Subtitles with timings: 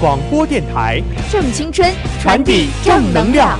[0.00, 1.86] 广播电台，正青春，
[2.22, 3.58] 传递正能量。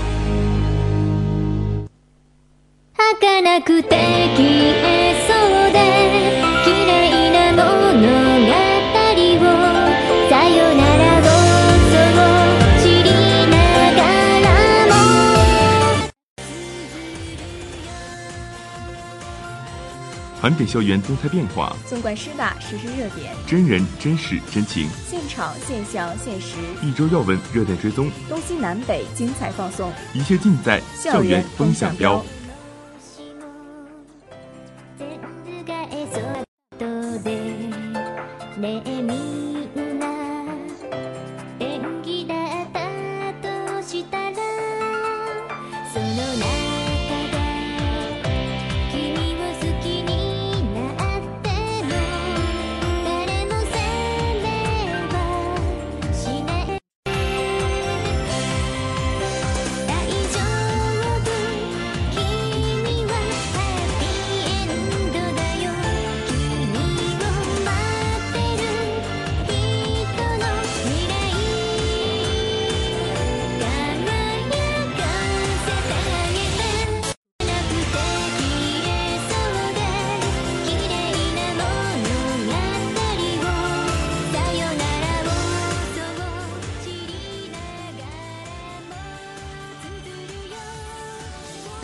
[20.51, 32.25] 盘点校园动态变化，纵观师大实时热点，真人真事真情，现场现象现实，一周要闻热点追踪，东西南北精彩放送，一切尽在校园风向标。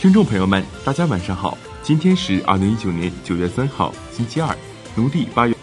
[0.07, 4.57] 听众朋友们，大家晚上好，今天是二零一九年九月三号，星期二，
[4.95, 5.55] 农历八月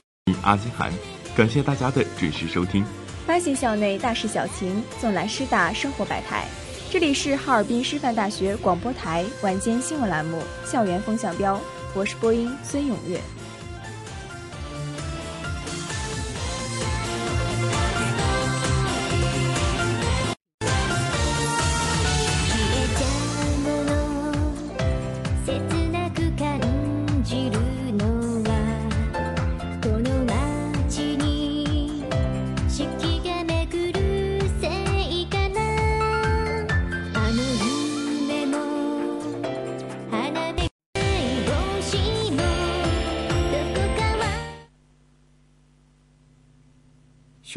[0.41, 0.91] 阿金寒，
[1.33, 2.83] 感谢大家的准时收听。
[3.25, 6.45] 发现校内大事小情，纵览师大生活百态。
[6.91, 11.55] 这里是哈尔滨师范大学广播台晚间新闻栏目《校园风向标》，
[11.93, 13.21] 我是播音孙永月。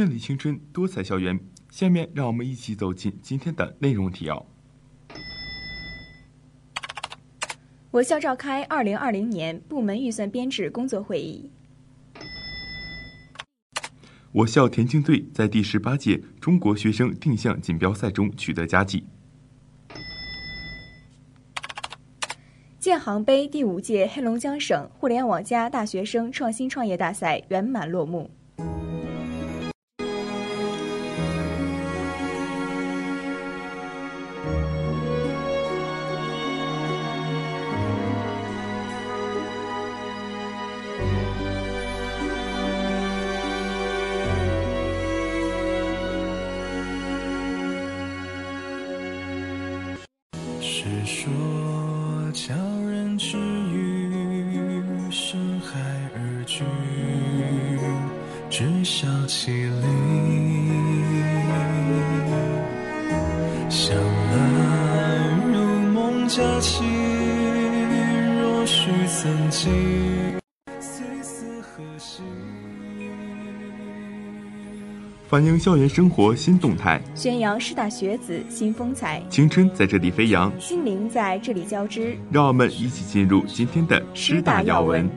[0.07, 1.37] 绚丽青春，多彩校园。
[1.69, 4.47] 下面让我们一起走进今天的内容提要。
[7.91, 11.51] 我校召开二零二零年部门预算编制工作会议。
[14.31, 19.05] 我校田径队在第十八届中国学生定向锦标赛中取得佳绩。
[22.79, 28.31] 建行杯第五届黑龙江省互联网加大学生创新创业大赛圆满落幕。
[75.29, 80.53] 反映校园生活新动态，宣扬师大学子新风采，青春在这里飞扬。
[80.61, 82.17] 心灵在这里交织。
[82.31, 85.11] 让我们一起进入今天的师大要闻。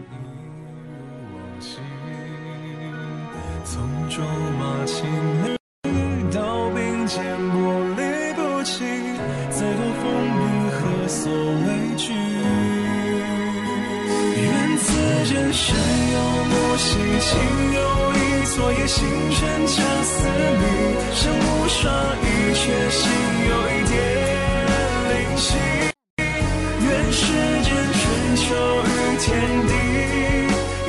[27.11, 27.25] 世
[27.63, 28.43] 间春秋
[28.85, 28.87] 与
[29.19, 29.27] 天
[29.67, 29.73] 地，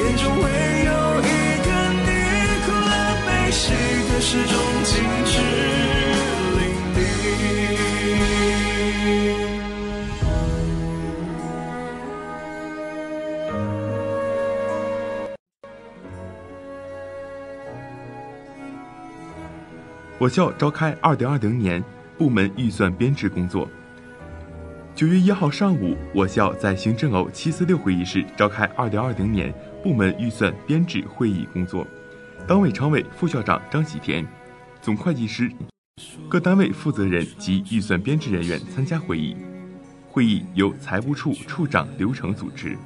[0.02, 0.42] 眼中会
[0.84, 0.90] 有
[1.20, 1.24] 一
[1.64, 2.08] 个你，
[2.64, 2.92] 苦乐
[3.26, 4.52] 悲喜的始终
[4.84, 4.92] 尽
[5.24, 5.32] 致
[6.58, 6.60] 淋
[6.94, 6.98] 漓。
[20.18, 21.82] 我校召开二零二零年
[22.18, 23.66] 部门预算编制工作。
[25.00, 29.50] 九月一号上午，我校在行政楼七四六会议室召开二零二零年
[29.82, 31.86] 部门预算编制会议工作。
[32.46, 34.22] 党委常委、副校长张喜田、
[34.82, 35.50] 总会计师、
[36.28, 39.34] 各单位负责人及预算编制人员参加会议。
[40.10, 42.76] 会议由财务处处长刘成组织。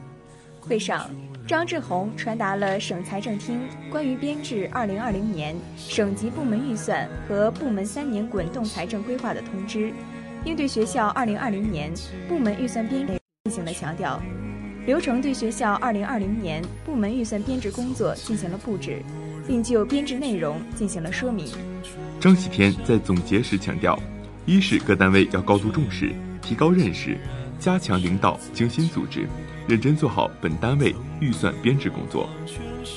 [0.60, 1.10] 会上，
[1.48, 3.58] 张志宏传达了省财政厅
[3.90, 9.92] 关于编制2020年省级部门预算和部门三年滚动财政规划的通知，
[10.44, 11.90] 并对学校2020年
[12.28, 14.22] 部门预算编制进行了强调。
[14.86, 19.02] 刘成对学校2020年部门预算编制工作进行了布置，
[19.46, 21.46] 并就编制内容进行了说明。
[22.20, 23.98] 张喜田在总结时强调，
[24.44, 26.12] 一是各单位要高度重视，
[26.42, 27.16] 提高认识，
[27.58, 29.26] 加强领导，精心组织，
[29.66, 32.28] 认真做好本单位预算编制工作；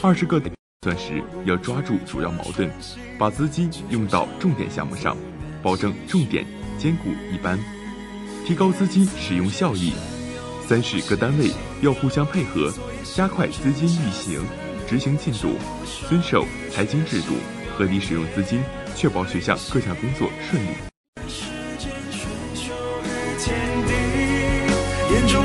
[0.03, 2.69] 二是各单位预算时要抓住主要矛盾，
[3.17, 5.15] 把资金用到重点项目上，
[5.63, 6.45] 保证重点
[6.77, 7.59] 兼顾一般，
[8.45, 9.93] 提高资金使用效益；
[10.67, 11.51] 三是各单位
[11.81, 12.73] 要互相配合，
[13.15, 14.41] 加快资金运行
[14.87, 15.55] 执行进度，
[16.07, 17.33] 遵守财经制度，
[17.75, 18.61] 合理使用资金，
[18.95, 20.69] 确保学校各项工作顺利。
[25.09, 25.41] 眼中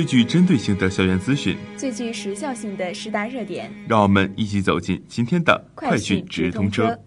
[0.00, 6.98] 最具针对性的校园资讯，最具时效性的十大热点，让我们一起走进今天的快讯直通车。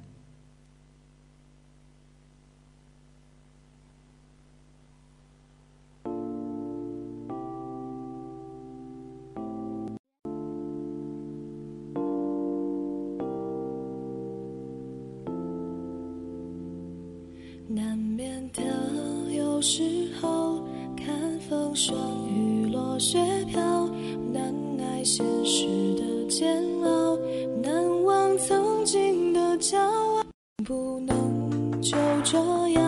[30.63, 32.39] 不能就这
[32.69, 32.82] 样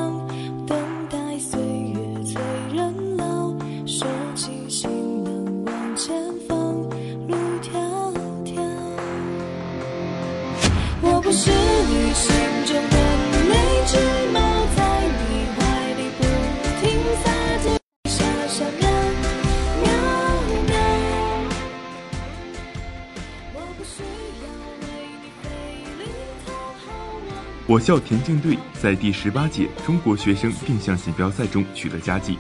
[27.76, 27.80] 我。
[27.86, 32.38] 校田径队在第十八届中国学生定向锦标赛中取得佳绩。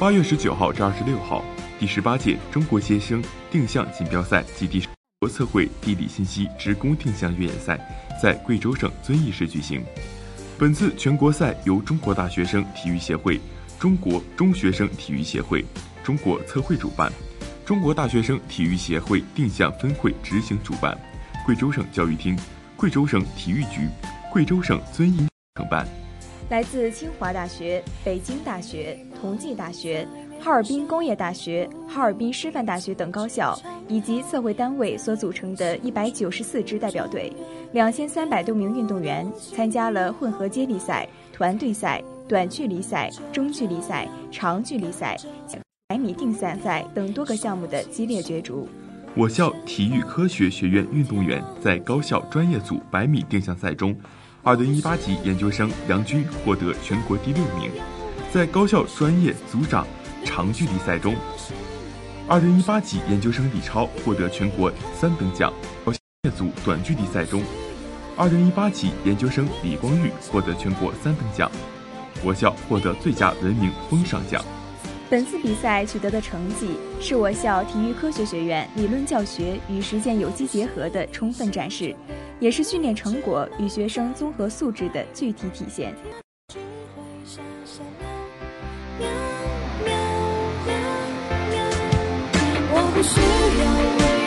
[0.00, 1.44] 八月十九号至二十六号，
[1.78, 3.22] 第十八届中国学生
[3.52, 4.82] 定向锦标赛及第
[5.20, 7.78] 国测绘地理信息职工定向越野赛
[8.20, 9.80] 在贵州省遵义市举行。
[10.58, 13.40] 本次全国赛由中国大学生体育协会、
[13.78, 15.64] 中国中学生体育协会、
[16.02, 17.12] 中国测绘主办，
[17.64, 20.98] 中国大学生体育协会定向分会执行主办，
[21.46, 22.36] 贵州省教育厅、
[22.76, 23.88] 贵州省体育局、
[24.30, 25.86] 贵州省遵义承办。
[26.50, 30.06] 来自清华大学、北京大学、同济大学、
[30.40, 37.30] 哈尔滨工业大学、哈尔滨师范大学等高校以及测绘单位所组成的一百九十四支代表队，
[37.72, 45.18] 两千三百多名运动员参加了混合接力赛、团队赛、短距离赛、中距离赛、长距离赛、
[45.88, 48.66] 百米定散赛等多个项目的激烈角逐。
[49.14, 53.94] 我校体育科学学院运动员在高校专业组百米定向赛中。
[54.44, 57.70] 二零一八级研究生梁军获得全国第六名，
[58.32, 59.84] 在高校专业组长
[60.24, 61.14] 长距离赛中，
[62.28, 65.52] 二零一八级研究生李超获得全国三等奖；
[65.84, 67.42] 高校业组短距离赛中，
[68.16, 71.50] 二零一八级研究生李光玉获得全国三等奖，
[72.24, 74.42] 我校获得最佳文明风尚奖。
[75.10, 81.94] 本次比赛取得的成绩是我校体育科学学院理论教学与实践有机结合的充分展示。
[82.40, 85.94] 也是训练成果与学生综合素质的具体体现。
[92.70, 94.17] 我不需要。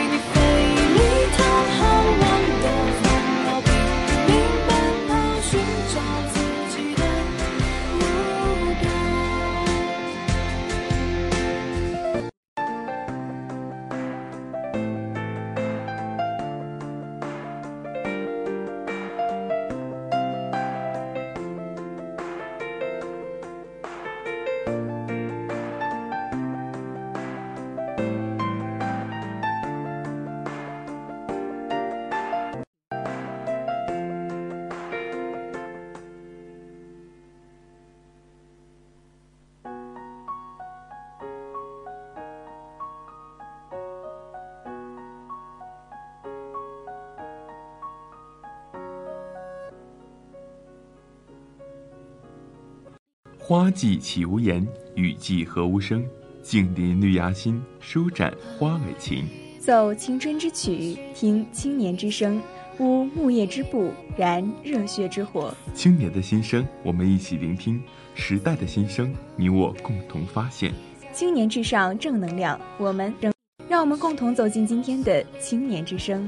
[53.52, 56.02] 花季岂无言，雨季何无声。
[56.42, 59.26] 静临绿芽心，舒展花蕾情。
[59.60, 62.40] 奏青春之曲，听青年之声。
[62.78, 65.54] 舞木叶之步，燃热血之火。
[65.74, 67.78] 青年的心声，我们一起聆听；
[68.14, 70.72] 时代的心声，你我共同发现。
[71.12, 72.58] 青年至上，正能量。
[72.78, 73.30] 我们仍
[73.68, 76.26] 让我们共同走进今天的青年之声。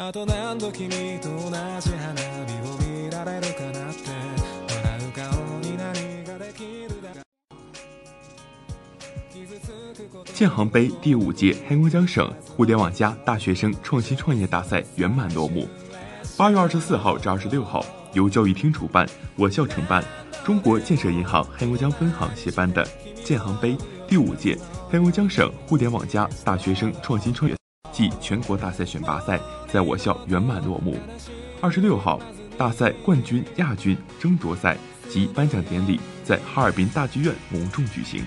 [0.00, 0.34] あとね
[0.72, 0.88] 君
[1.20, 1.50] と同
[1.80, 4.10] じ花火を見られるかなって
[4.68, 7.08] 笑う顔に何ができるだ
[10.34, 15.66] 建行杯第五届黑龙江省互联网加大学生创新创业大赛圆满落幕。
[16.36, 20.04] 八月二十四号至二十六号，由教育厅主办，我校承办，
[20.44, 22.86] 中国建设银行黑龙江分行协办的
[23.24, 23.74] 建行杯
[24.06, 24.58] 第五届
[24.90, 27.56] 黑龙江省互联网加大学生创新创业。
[27.92, 29.40] 暨全国大赛选拔赛
[29.71, 30.97] 在我校圆满落幕。
[31.61, 32.19] 二十六号，
[32.57, 34.75] 大赛冠军、亚军争夺赛
[35.09, 38.23] 及颁奖典礼在哈尔滨大剧院隆重举行。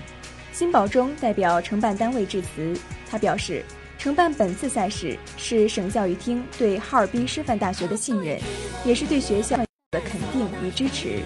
[0.51, 2.73] 辛宝忠代表承办单位致辞，
[3.09, 3.63] 他表示，
[3.97, 8.39] 承办本次赛事是省教育厅对哈尔滨师范大学的信任，
[8.83, 11.19] 也是对学校的肯定与支持，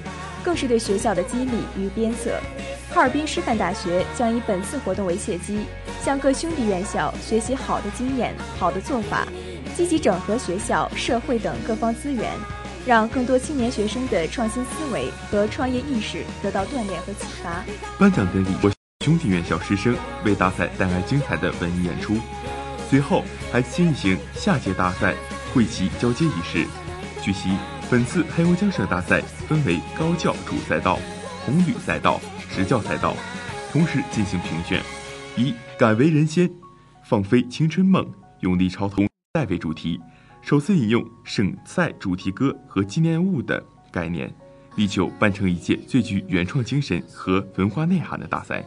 [0.44, 2.40] 更是对学校的激励与鞭策。
[2.92, 5.60] 哈尔滨师范大学将以本次活动为契机，
[6.02, 9.28] 向各兄弟院校学习好的经验、好的做法，
[9.80, 12.30] 积极整合学校、社会等各方资源，
[12.86, 17.64] 让更多青年学生的创新思维和创业意识得到锻炼和启发。
[17.98, 18.70] 颁奖典礼，我
[19.06, 19.96] 兄弟院校师生
[20.26, 22.18] 为大赛带来精彩的文艺演出，
[22.90, 25.16] 随后还进行下届大赛
[25.54, 26.68] 会旗交接仪式。
[27.24, 27.48] 据悉，
[27.90, 31.00] 本次黑龙江省大赛分为高教主赛道、
[31.46, 32.20] 红旅赛道。
[32.54, 33.16] 职教赛道，
[33.72, 34.84] 同时进行评选，
[35.38, 36.52] 以“敢为人先，
[37.06, 38.06] 放飞青春梦，
[38.42, 39.04] 勇立超头
[39.40, 39.98] 赛”为主题，
[40.42, 44.30] 首次引用省赛主题歌和纪念物的概念，
[44.76, 48.62] 力求办成一届最具原创精神和文化内涵的大赛。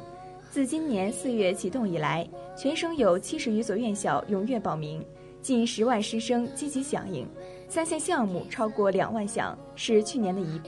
[0.50, 2.26] 自今年四月启动以来，
[2.57, 5.05] 全省有七十余所院校踊跃报名，
[5.43, 7.26] 近十万师生积极响应，
[7.69, 10.59] 参赛项目超过两万项，是去年的一。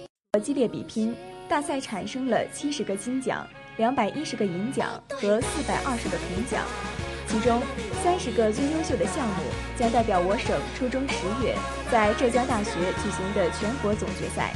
[0.43, 1.15] 激烈比拼，
[1.49, 3.47] 大赛产生了七十个金奖、
[3.79, 6.63] 两百一十个银奖和四百二十个铜奖。
[7.35, 7.61] 其中，
[8.01, 9.43] 三十个最优秀的项目
[9.77, 11.53] 将代表我省初中十月
[11.91, 12.71] 在浙江大学
[13.03, 14.55] 举行的全国总决赛。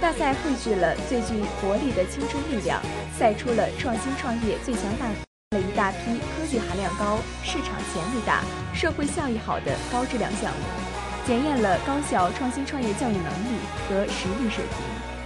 [0.00, 2.82] 大赛汇聚了最具活力的青春力量，
[3.16, 8.42] 赛出了创新创业最强大了一大批科技含量高、市场潜力大、
[8.74, 10.66] 社会效益好的高质量项目，
[11.24, 15.17] 检验了高校创新创业教育能力和实力水平。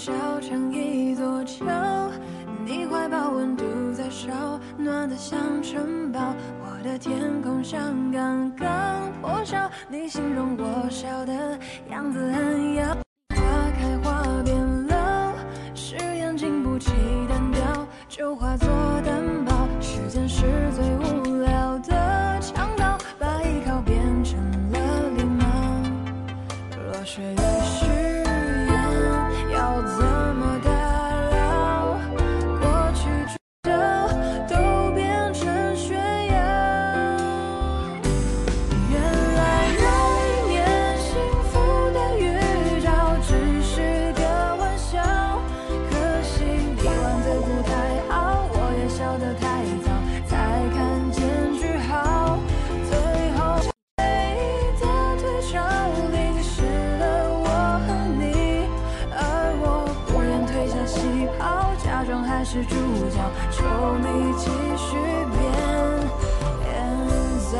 [0.00, 1.62] 小城一座桥，
[2.64, 6.34] 你怀抱温度在烧，暖得像城堡。
[6.58, 11.58] 我的天空像刚刚破晓，你形容我笑的
[11.90, 12.49] 样子很
[64.12, 65.40] 你继续变
[66.64, 66.68] 变
[67.52, 67.54] 糟。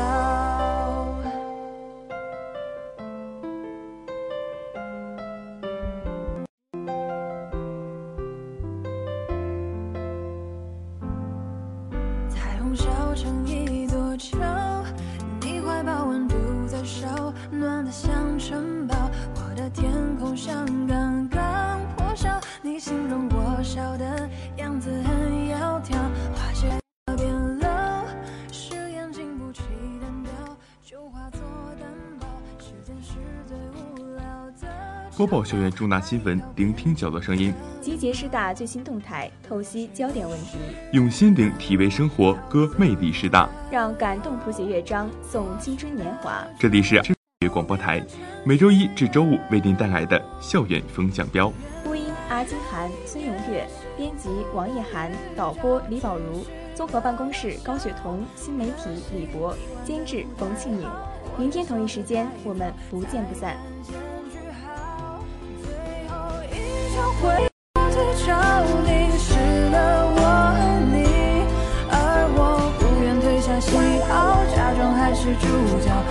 [12.29, 14.37] 彩虹小城一座桥，
[15.39, 16.35] 你怀抱温度
[16.67, 18.95] 在烧，暖得像城堡。
[19.35, 21.27] 我的天空像刚
[35.21, 40.57] 播报校园重大新闻，聆听角落声音，集结师大最新动态，透析焦点问题，
[40.93, 43.47] 用心灵体味生活，歌魅力师大。
[43.71, 46.43] 让感动谱写乐章，送青春年华。
[46.57, 48.03] 这里是知觉广播台，
[48.43, 51.53] 每周一至周五为您带来的校园风向标。
[51.83, 59.55] 播音阿金涵、孙永月，编辑王叶涵，导播李宝如，综合办公室高雪彤，新媒体李博，
[59.85, 60.89] 监制冯庆颖。
[61.37, 63.55] 明天同一时间，我们不见不散。
[75.39, 76.03] 主角，